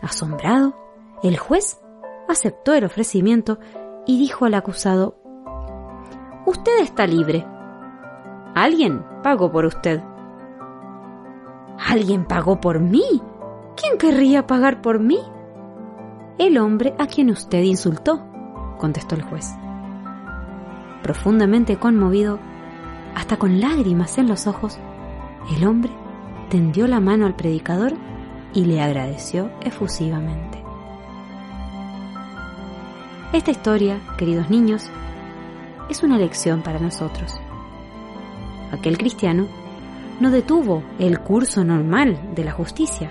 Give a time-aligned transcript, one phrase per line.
[0.00, 0.74] Asombrado,
[1.22, 1.78] el juez
[2.26, 3.58] aceptó el ofrecimiento
[4.06, 5.21] y dijo al acusado
[6.44, 7.46] Usted está libre.
[8.54, 10.02] Alguien pagó por usted.
[11.88, 13.22] ¿Alguien pagó por mí?
[13.76, 15.20] ¿Quién querría pagar por mí?
[16.38, 18.24] El hombre a quien usted insultó,
[18.78, 19.54] contestó el juez.
[21.02, 22.38] Profundamente conmovido,
[23.14, 24.78] hasta con lágrimas en los ojos,
[25.56, 25.92] el hombre
[26.48, 27.92] tendió la mano al predicador
[28.52, 30.62] y le agradeció efusivamente.
[33.32, 34.90] Esta historia, queridos niños,
[35.88, 37.32] es una lección para nosotros.
[38.70, 39.46] Aquel cristiano
[40.20, 43.10] no detuvo el curso normal de la justicia.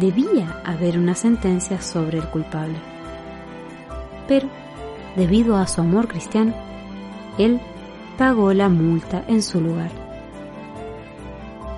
[0.00, 2.76] Debía haber una sentencia sobre el culpable.
[4.26, 4.48] Pero,
[5.14, 6.54] debido a su amor cristiano,
[7.38, 7.60] él
[8.18, 9.90] pagó la multa en su lugar.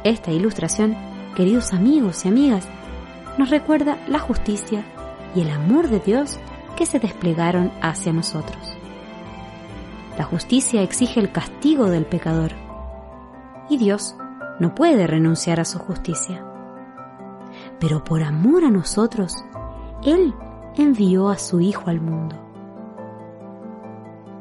[0.04, 0.96] Esta ilustración,
[1.34, 2.68] queridos amigos y amigas,
[3.36, 4.84] nos recuerda la justicia
[5.34, 6.38] y el amor de Dios
[6.76, 8.77] que se desplegaron hacia nosotros.
[10.18, 12.50] La justicia exige el castigo del pecador
[13.70, 14.16] y Dios
[14.58, 16.44] no puede renunciar a su justicia.
[17.78, 19.36] Pero por amor a nosotros,
[20.04, 20.34] Él
[20.74, 22.36] envió a su Hijo al mundo.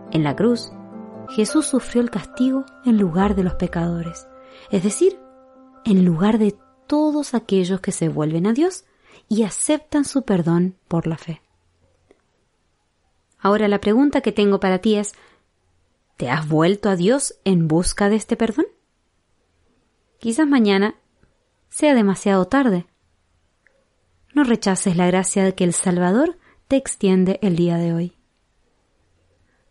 [0.10, 0.72] En la cruz,
[1.30, 4.28] Jesús sufrió el castigo en lugar de los pecadores,
[4.72, 5.20] es decir,
[5.86, 8.86] en lugar de todos aquellos que se vuelven a Dios
[9.30, 11.44] y aceptan su perdón por la fe.
[13.38, 15.14] Ahora la pregunta que tengo para ti es,
[16.18, 18.66] ¿Te has vuelto a Dios en busca de este perdón?
[20.20, 20.96] Quizás mañana
[21.70, 22.88] sea demasiado tarde.
[24.34, 28.14] No rechaces la gracia que el Salvador te extiende el día de hoy.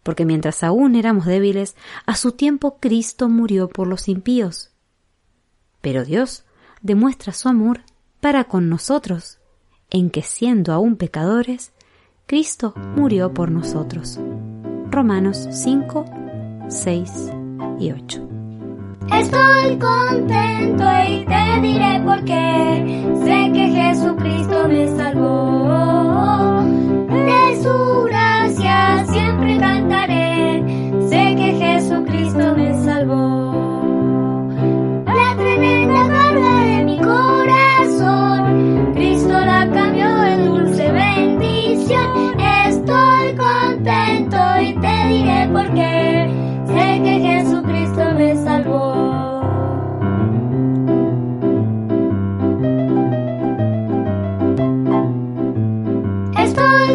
[0.04, 1.74] Porque mientras aún éramos débiles,
[2.06, 4.70] a su tiempo Cristo murió por los impíos.
[5.80, 6.44] Pero Dios
[6.80, 7.80] demuestra su amor
[8.20, 9.40] para con nosotros,
[9.90, 11.72] en que siendo aún pecadores,
[12.26, 14.20] Cristo murió por nosotros.
[14.90, 16.25] Romanos 5,
[16.68, 17.32] 6
[17.78, 18.20] y 8.
[19.12, 23.14] Estoy contento y te diré por qué.
[23.24, 26.62] Sé que Jesucristo me salvó.
[27.08, 27.56] De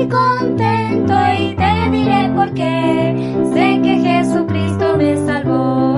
[0.01, 3.35] Estoy contento y te diré por qué.
[3.53, 5.90] Sé que Jesucristo me salvó.